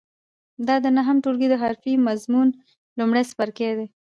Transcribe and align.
دا 0.67 0.75
د 0.83 0.85
نهم 0.97 1.17
ټولګي 1.23 1.47
د 1.49 1.55
حرفې 1.61 1.93
مضمون 2.07 2.47
لومړی 2.99 3.23
څپرکی 3.29 3.71
دی. 3.77 3.87